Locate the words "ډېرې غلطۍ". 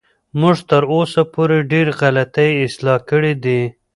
1.71-2.51